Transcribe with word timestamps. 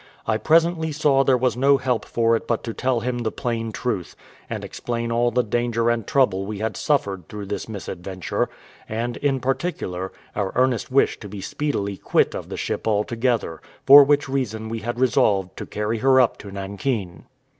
I 0.25 0.37
presently 0.37 0.91
saw 0.91 1.23
there 1.23 1.37
was 1.37 1.55
no 1.55 1.77
help 1.77 2.05
for 2.05 2.35
it 2.35 2.47
but 2.47 2.63
to 2.63 2.73
tell 2.73 3.01
him 3.01 3.19
the 3.19 3.31
plain 3.31 3.71
truth, 3.71 4.15
and 4.49 4.63
explain 4.65 5.11
all 5.11 5.29
the 5.29 5.43
danger 5.43 5.91
and 5.91 6.07
trouble 6.07 6.43
we 6.47 6.57
had 6.57 6.75
suffered 6.75 7.29
through 7.29 7.45
this 7.45 7.69
misadventure, 7.69 8.49
and, 8.89 9.17
in 9.17 9.39
particular, 9.39 10.11
our 10.35 10.53
earnest 10.55 10.91
wish 10.91 11.19
to 11.19 11.29
be 11.29 11.39
speedily 11.39 11.97
quit 11.97 12.33
of 12.33 12.49
the 12.49 12.57
ship 12.57 12.87
altogether; 12.87 13.61
for 13.85 14.03
which 14.03 14.27
reason 14.27 14.69
we 14.69 14.79
had 14.79 14.99
resolved 14.99 15.55
to 15.57 15.67
carry 15.67 15.99
her 15.99 16.19
up 16.19 16.39
to 16.39 16.49
Nankin. 16.49 17.25